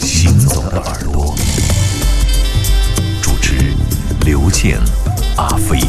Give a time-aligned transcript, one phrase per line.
[0.00, 1.34] 行走的耳朵，
[3.20, 3.74] 主持
[4.24, 4.78] 刘健、
[5.36, 5.80] 阿飞。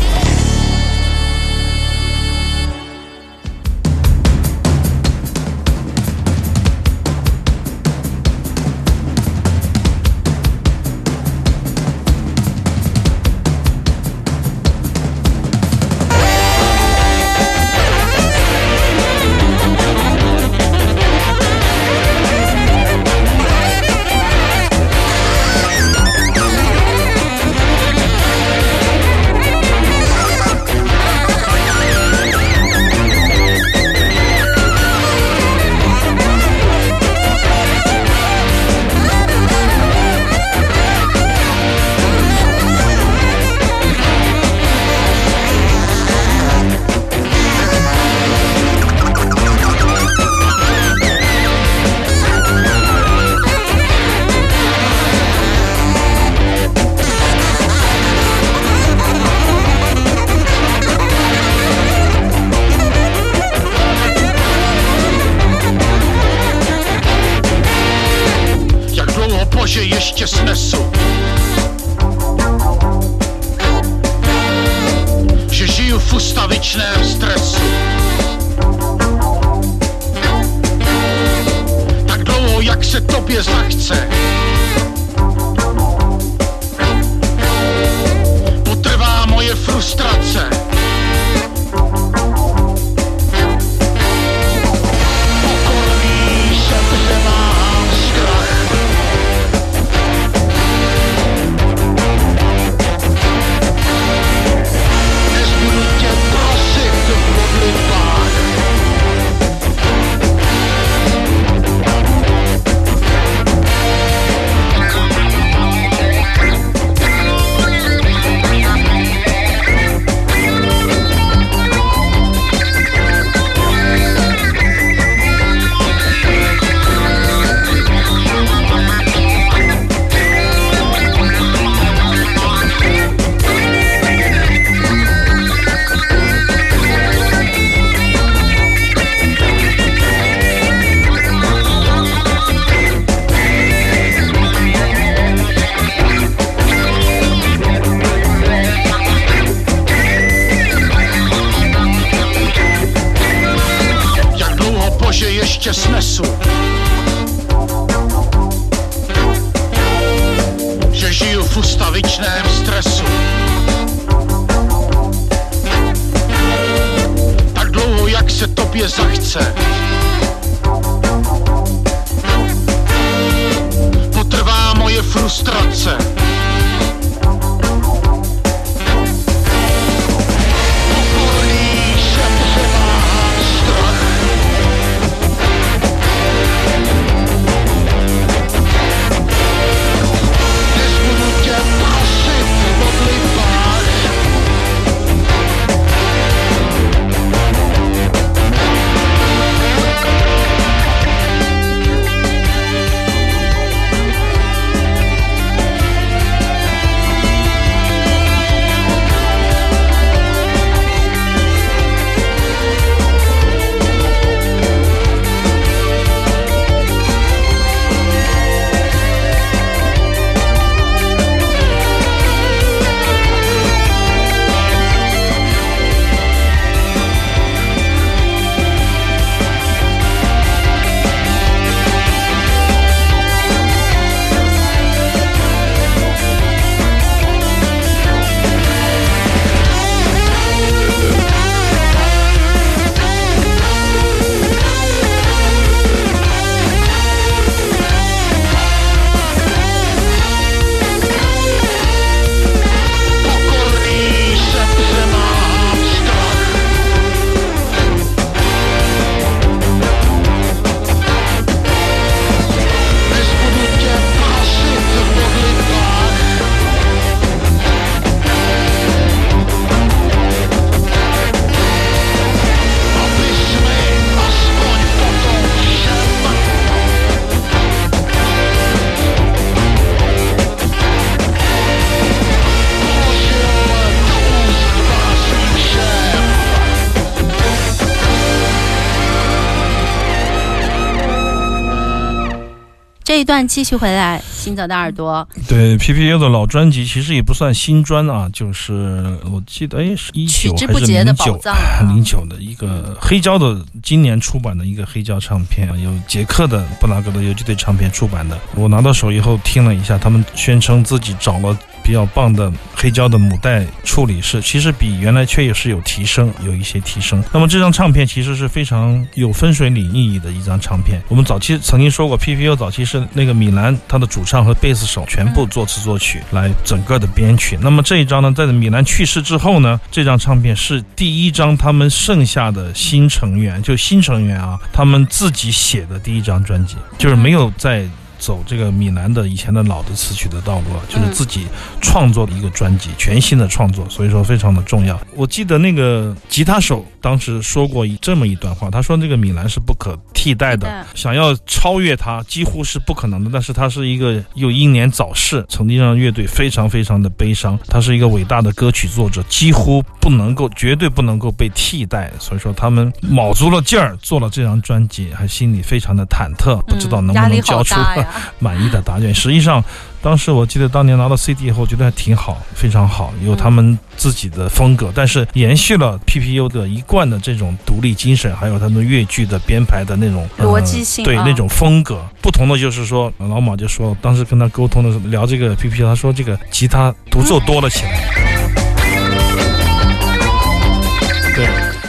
[293.23, 308.37] 一段继续回来，行走的耳朵，对 PPU 的老专辑其实也不算新专啊，就是我记得哎是一九还是零九啊 零九的一个黑胶的今年出版的一个黑胶唱片，有捷克的布拉格的游击队唱片出版的。
[308.55, 311.57] 我拿到手以后听了一下，他们宣称自己找了。
[311.83, 317.23] 比较棒的黑胶的母带处理是，其实比原来确也是有提升，有一些提升。
[317.31, 321.01] 那么这张唱片其实是非常有分水岭意义的一张唱片。
[321.09, 327.57] 我们早期曾经说过，PPU 早期是那个米兰他的主唱和贝斯手全部作词作曲来整个的编曲。
[327.61, 337.85] 那么这一张呢，在米兰去世之后呢，这张唱片是第一张他们剩下的新成员，就新成员啊，他们自己写的第一张专辑，就是没有在。
[338.23, 341.45] 走这个米兰的以前的老的词曲的道路了，就是自己
[341.81, 344.97] 创作的一个专辑，全新的创作，所以说非常的重要。
[345.13, 353.29] 我记得那个吉他手当时说过一这么一段话，他说这个米兰是不可替代的，想要超越他几乎是不可能的。
[353.33, 357.59] 但是他是一个又英年早逝，曾经让乐队非常非常的悲伤。
[357.67, 362.09] 他是一个伟大的歌曲作者，几乎不能够，绝对不能够被替代。
[362.19, 367.75] 所以说他们卯足了劲儿做了这张专辑，还心里非常的忐忑，不知道能不能交出。
[368.39, 369.13] 满意的答卷。
[369.13, 369.63] 实际上，
[370.01, 382.03] 当时我记得当年拿到 CD 以后，觉得还挺好，非常好，有他们自己的风格，但是延续了 PPU 的一贯的这种独立精神，还有他们乐剧的编排的那种逻辑性，对那种风格。
[382.21, 388.62] 不同的就是说，老马就说，当时跟他沟通的时候聊这个 PPU，他说这个吉他独奏多了起来。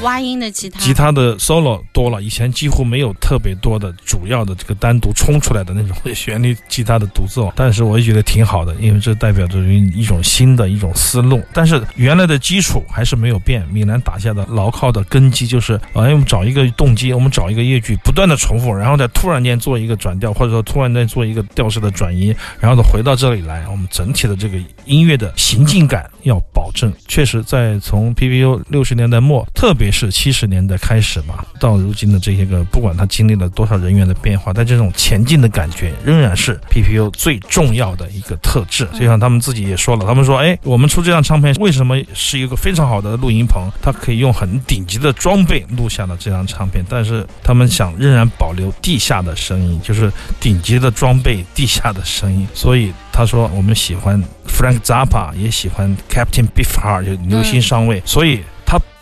[0.05, 11.43] 挖音的吉他，吉他的 solo 多了，以前几乎没有特别多的主要的这个单独冲出来的那种 旋律吉他的独奏，但是我也觉得挺好的，因为这代表着一种新的一种思路。
[11.53, 26.93] 但是原来的基础还是没有变，米兰打下的牢靠的根基就是，哎，我们找一个动机，我们找一个乐句，不断的重复，然后再突然间做一个转调，或者说突然间做一个调式的转移，然后再回到这里来，我们整体的这个音乐的行进感要保证。
[27.09, 29.95] 确实，在从 PPU 六十年代末，特别。
[29.95, 38.89] 是七十年代开始吧，到如今的这些个，不管它经历了多少人员的变化，但这种前进的感觉仍然是 PPU 最重要的一个特质。
[38.93, 43.71] 就像他们自己也说了，他们说，哎，我们出这张唱片为什么是一个非常好的录音棚？
[43.81, 50.11] 它可以用很顶级的装备录下了这张唱片，但是他们想仍然保留地下的声音，就是
[50.41, 52.49] 顶级的装备，地下的声音。
[52.53, 58.03] 所以他说，我们喜欢 Frank Zappa，也喜欢 Captain Beefheart，就牛心上尉。
[58.05, 58.41] 所以。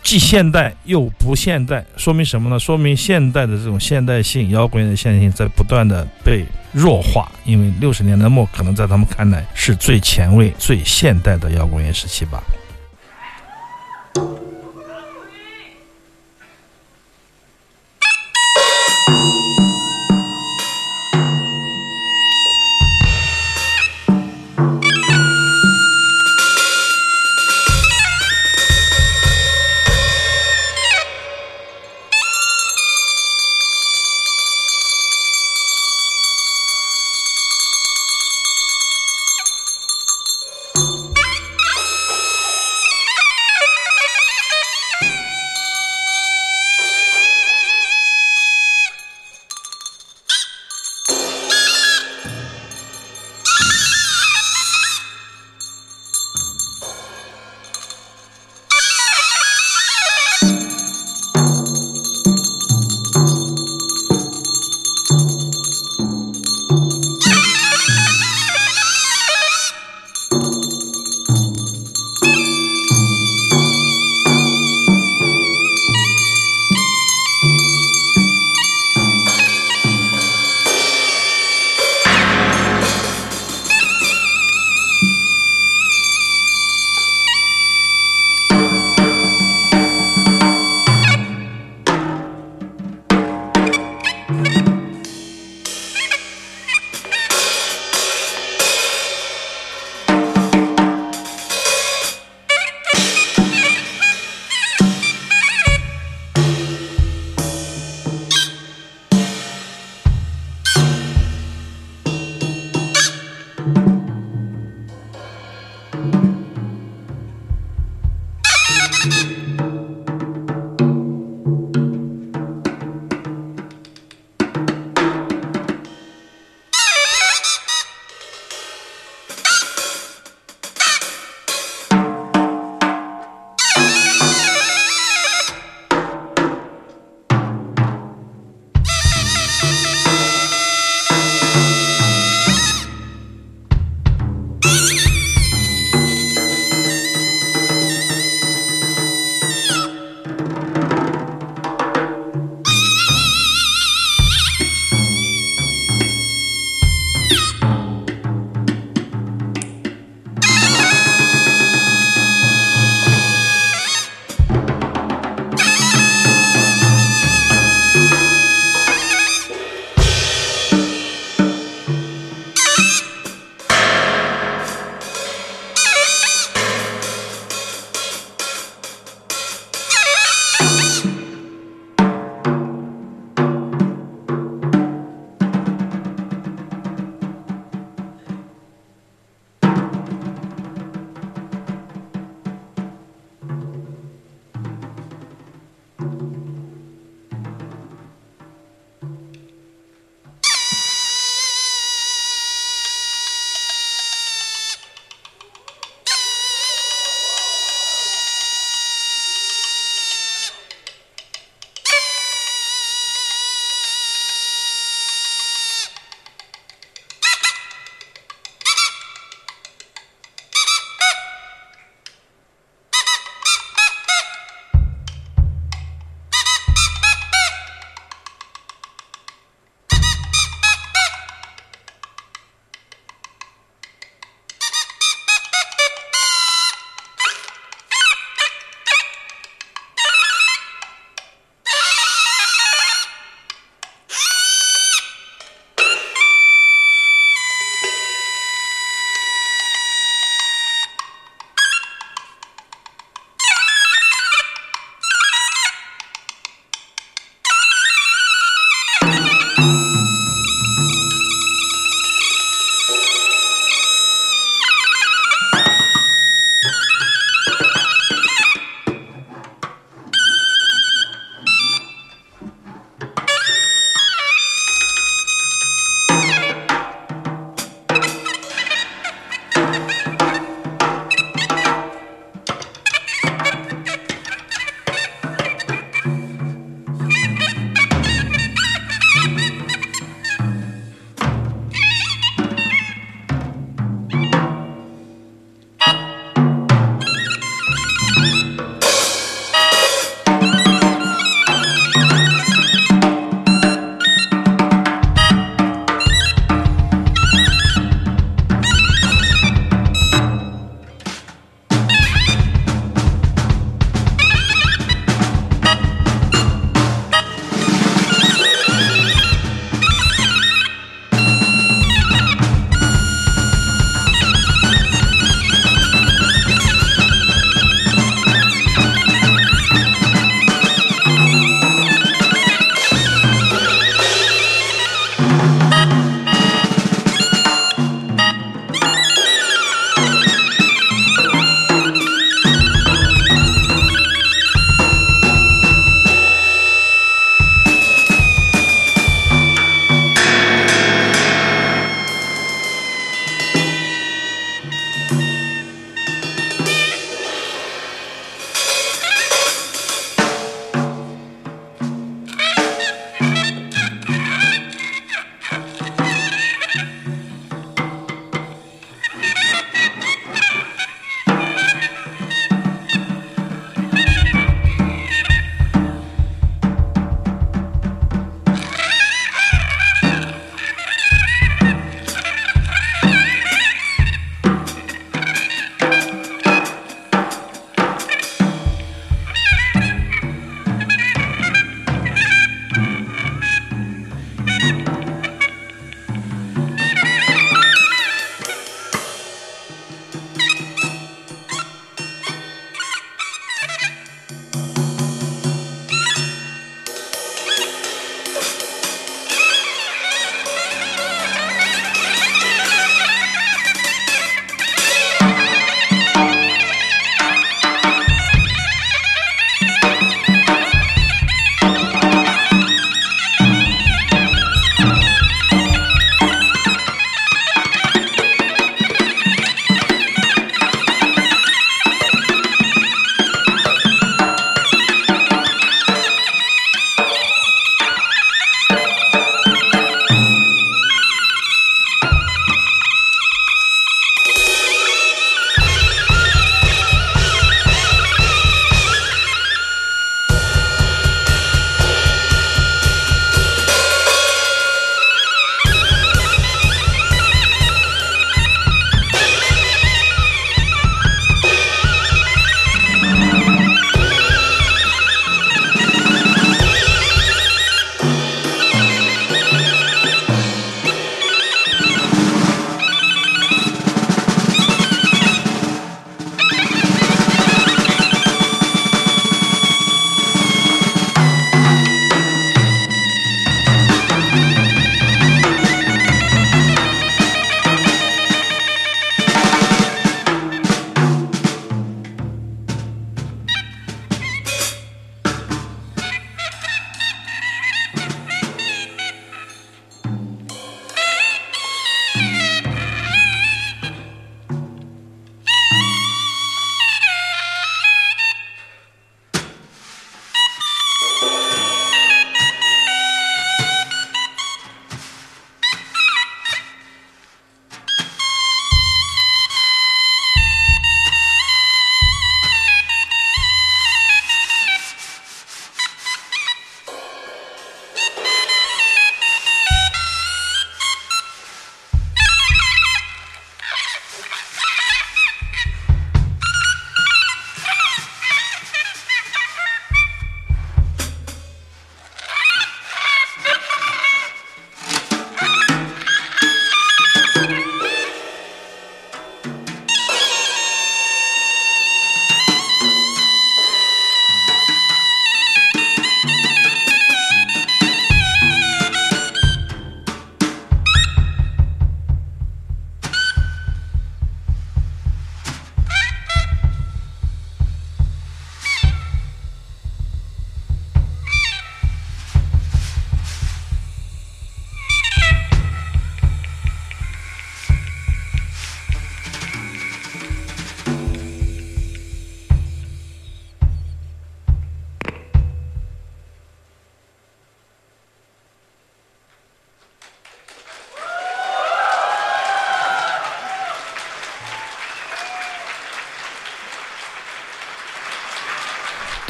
[0.03, 2.59] 既现代又不现代，说明什么呢？
[2.59, 7.31] 说明现代的这种现代性、摇滚的现代性在不断的被弱化。
[7.45, 12.43] 因为六十年代末可能在他们看来是最前卫、最现代的摇滚乐时期吧。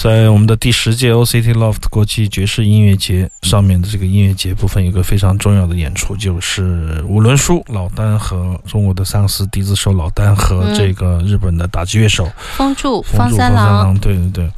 [0.03, 14.51] 在我们的第十届 OCT Loft 国际爵士音乐节上面的这个音乐节部分，有个非常重要的演出，就是五轮书老丹和中国的萨克斯笛子手老丹和嗯这个日本的打击乐手风柱、风柱方三郎，郎，对对对。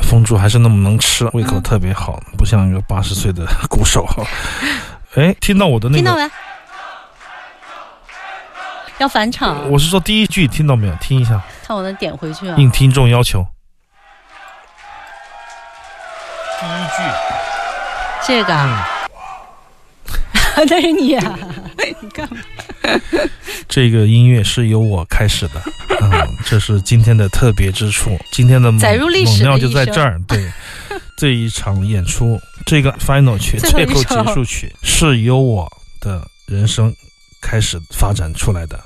[0.00, 4.08] 风柱还是那么能吃，胃口特别好，不像一个八十岁的 鼓手。
[5.14, 6.30] 哎，听到我的那个，听到没？
[8.96, 10.94] 要返场，我是说第一句听到没有？
[11.02, 12.56] 听一下，看我能点回去啊。
[12.56, 13.46] 应听众要求。
[16.86, 17.02] 句，
[18.26, 18.88] 这个啊，
[20.68, 21.38] 那是你啊！
[22.00, 22.40] 你干嘛？
[23.68, 25.62] 这个音乐是由我开始的，
[26.00, 26.10] 嗯，
[26.44, 28.18] 这是今天的特别之处。
[28.32, 30.20] 今天的猛载入历史猛料就在这儿。
[30.26, 30.50] 对，
[31.16, 35.70] 这一场演出，这个 final 曲最后结束曲是由我
[36.00, 36.94] 的人生
[37.40, 38.78] 开始发展出来的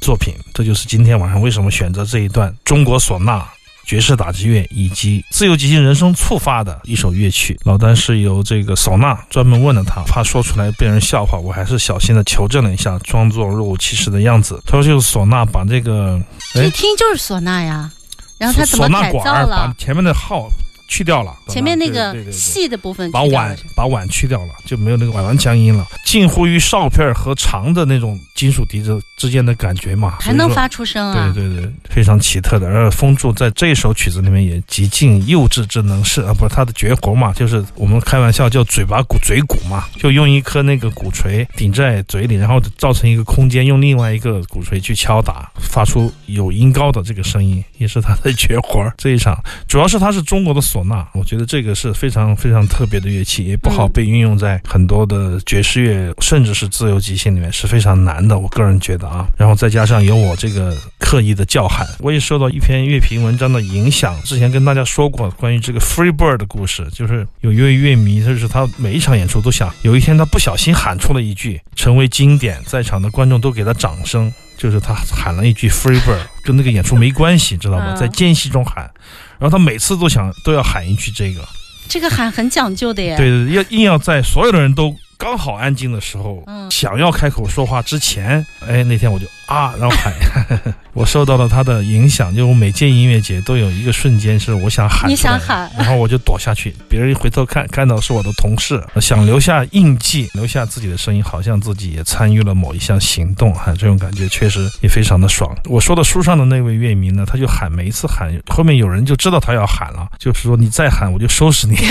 [0.00, 0.34] 作品。
[0.54, 3.48] 这就是今天晚上为什么选择这一段中国唢呐。
[3.86, 14.60] 爵士打击乐以及自由即兴人生触发的一首乐曲，老丹是由这个唢呐专门问了他，怕说出来被人笑话，我还是小心的求证了一下，装作若无其事的样子。
[14.66, 16.20] 他说就是唢呐把这个
[16.54, 17.90] 哎一听就是唢呐呀。
[18.38, 19.74] 然后他怎么改造了把了？
[19.78, 20.46] 前面的号
[20.88, 31.32] 去掉了，前面那个细的部分把碗把碗去掉了，就没有那个碗碗腔音了，近乎于哨片儿和长的那种金属笛子之间的感觉嘛，还能发出声啊！
[31.34, 32.66] 对对对，非常奇特的。
[32.66, 48.92] 而风柱在这首曲子里面也极尽幼稚之能事啊，不是他的绝活嘛，就是我们开玩笑叫嘴巴鼓嘴鼓嘛，就用一颗那个鼓槌顶在嘴里，然后造成一个空间，用另外一个鼓槌去敲打，发出有音高的这个声音，也是他的绝活。
[48.96, 58.38] 这一场主要是他是中国的唢呐，我觉得这个是非常非常特别的乐器，也不好嗯被运用在很多的爵士乐甚至是自由即兴里面是非常难的。
[58.38, 64.14] 我个人觉得啊，然后再加上有我这个刻意的叫喊，我也受到一篇乐评文章的影响。
[64.22, 74.32] 之前跟大家说过关于这个 Free Bird 的故事，就是有一位乐迷，就是他每一场演出都想有一天他不小心喊出了一句，成为经典，在场的观众都给他掌声。
[74.58, 77.92] 就是他喊了一句 “free bird”，跟那个演出没关系，知道吗？
[77.92, 78.90] 嗯在间隙中喊，
[79.38, 81.46] 然后他每次都想都要喊一句这个，
[81.88, 83.16] 这个喊很讲究的耶。
[83.16, 90.12] 对对，对要硬要在所有的人都刚好安静的时候，嗯想要开口说话之前，哎，那天我就啊，然后喊，
[90.92, 105.56] 我受到了他的影响，就我每届音乐节都有一个瞬间是我想喊，你想喊然后我就躲下去，别人一回头看，看到是我的同事，想留下印记，留下自己的声音，好像自己也参与了某一项行动，哈，这种感觉确实也非常的爽。
[105.66, 111.76] 我说的书上的那位乐迷呢，他就喊，每一次喊，后面有人就知道他要喊了，就是说你再喊我就收拾你。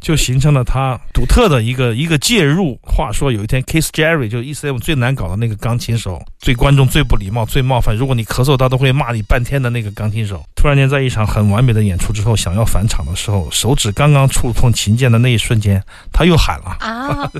[0.00, 2.78] 就形成了他独特的一个一个介入。
[2.82, 15.82] 话说有一天，Kiss Jerry 就 ECM 最难搞的那个钢琴手，最观众最不礼貌、最冒犯，如果你咳嗽，他都会骂你半天的那个钢琴手，突然间在一场很完美的演出之后，想要返场的时候，手指刚刚触碰琴键的那一瞬间，
[16.12, 17.30] 他又喊了，啊，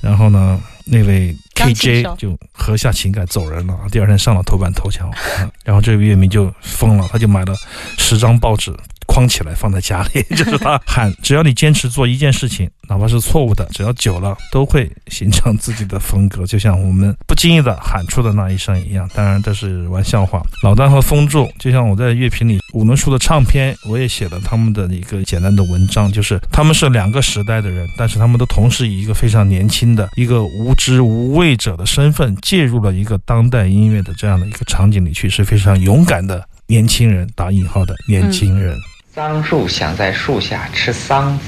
[0.00, 7.54] 然后呢，那位钢琴手 KJ 就喝下情感走人了，第二天上了头版头条，啊然后这位乐迷就疯了，他就买了
[7.98, 8.74] 十张报纸。
[9.06, 19.08] 框起来放在家里， 就是他喊，只要你坚持做一件事情，哪怕是错误的，只要久了都会形成自己的风格，就像我们不经意的喊出的那一声一样。
[19.14, 20.42] 当然这是玩笑话。
[20.62, 38.76] 老丹和风柱，就像我在乐评里五轮叔的唱片，我也写了他们的一个简单的文章，就是他们是两个时代的人，但是他们都同时以一个非常年轻的一个无知无畏者的身份，介入了一个当代音乐的这样的一个场景里去，是非常勇敢的年轻人，打引号的年轻人。
[39.16, 41.44] 桑树想在树下吃桑子，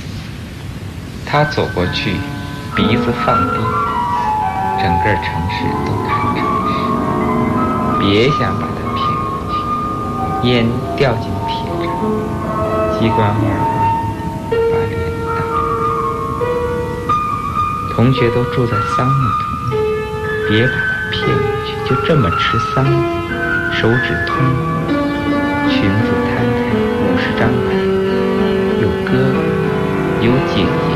[1.26, 2.16] 他走过去，
[2.74, 3.52] 鼻子放低，
[4.80, 6.72] 整个城市都看城市。
[8.00, 11.86] 别想把它骗过去，烟掉进铁闸，
[12.98, 13.36] 机关二
[14.48, 15.36] 把脸打。
[17.94, 19.76] 同学都住在桑木桶里，
[20.48, 22.90] 别把它骗过去，就这么吃桑子，
[23.78, 24.34] 手指通
[24.86, 24.96] 红，
[25.68, 26.17] 裙子。
[27.38, 27.54] 张牌，
[28.82, 29.38] 有哥哥，
[30.26, 30.88] 有姐姐，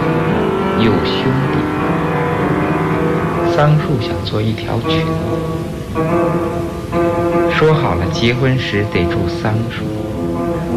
[0.85, 1.15] 有兄
[1.53, 1.55] 弟。
[3.55, 6.01] 桑树想做一条裙子，
[7.53, 9.85] 说好了结婚时得住桑树。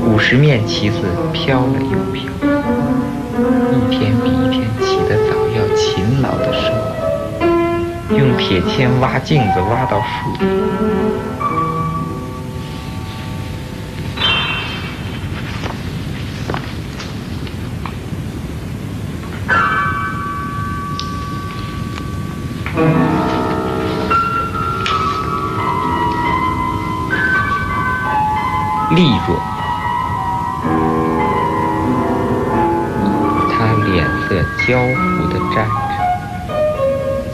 [0.07, 0.97] 五十面旗子
[1.33, 2.31] 飘了又飘，
[3.71, 10.45] 一天比一天起得早，要勤劳的生活，用铁钎挖镜子挖到树底。
[28.91, 29.35] 利若，
[33.49, 34.35] 他脸色
[34.67, 35.65] 焦糊地站
[35.97, 35.97] 着，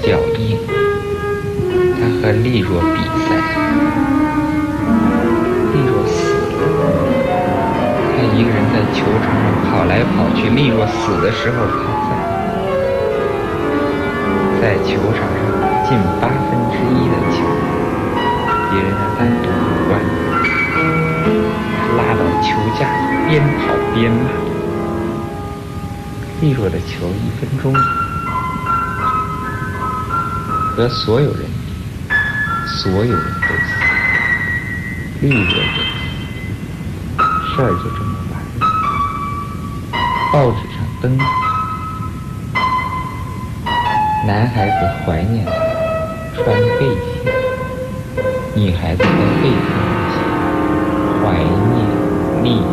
[0.01, 0.39] 脚硬。
[1.99, 2.85] 他和利若比
[3.27, 3.29] 赛，
[5.73, 6.15] 利若死
[6.55, 6.63] 了。
[8.07, 10.49] 他一个人在球场上跑来跑去。
[10.49, 11.73] 利若死的时候他
[14.61, 15.39] 在，在球场上
[15.87, 17.37] 近八分之一的球，
[18.71, 19.45] 别人的单独
[19.89, 19.91] 管。
[22.41, 22.49] 球
[22.79, 22.89] 架
[23.27, 24.29] 边跑边骂。
[26.41, 27.71] 利落的球一分钟
[30.75, 31.41] 和所有人，
[32.67, 33.73] 所有人都死，
[35.21, 35.53] 利落的
[37.53, 38.61] 事儿就这么完了。
[40.33, 41.05] 报纸上登。
[44.25, 44.75] 男孩子
[45.05, 45.51] 怀念他，
[46.35, 46.45] 穿
[46.79, 47.21] 背心；
[48.55, 49.05] 女孩子在
[49.41, 49.69] 背上
[50.09, 50.15] 写
[51.21, 51.75] 怀念
[52.43, 52.65] 丽若。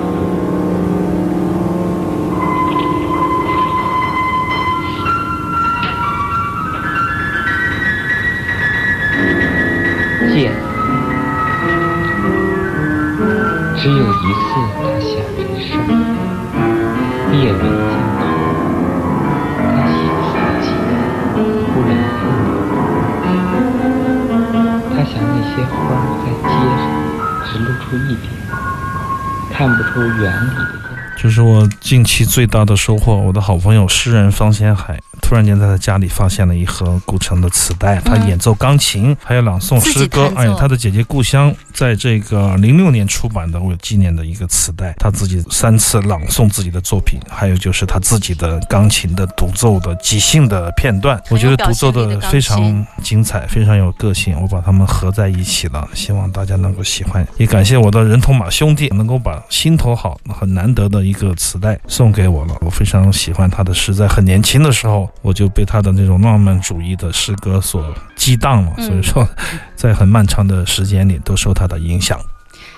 [10.30, 10.52] 剑，
[13.76, 15.80] 只有一次他想这事儿，
[17.32, 18.20] 列为镜头。
[19.58, 20.28] 他写自
[20.62, 20.66] 己，
[21.72, 22.46] 忽然愤怒。
[24.94, 25.74] 他想那些花
[26.22, 26.86] 在街上
[27.44, 28.24] 只露出一点，
[29.58, 30.78] 看不出原理的样子。
[31.16, 33.16] 这是我近期最大的收获。
[33.16, 54.38] 我的好朋友诗人方先海突然间在他家里发现了一盒古城的磁带，他演奏钢琴，还有朗诵诗歌哎，他的姐姐故乡在这个零六年出版的，我有纪念的一个磁带，他自己三次朗诵自己的作品，还有就是他自己的钢琴的独奏的即兴的片段，我觉得独奏的非常精彩，非常有个性。
[54.38, 57.26] 我把它们合在一起了，希望大家能够喜欢。
[57.38, 62.56] 也感谢我的人头马兄弟能够把心头好很难得的一个磁带送给我了。
[62.60, 69.28] 我非常喜欢他的诗，在很年轻的时候我就被他的那种浪漫主义的诗歌所激荡了，所以说
[69.76, 72.18] 在很漫长的时间里都受他的影响。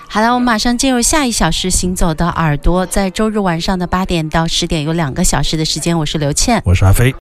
[0.07, 6.61] 好了，我们马上进入下一小时行走的耳朵，在周日晚上的八点到十点有两个小时的时间，我是刘倩。
[6.65, 7.15] 我是阿飞。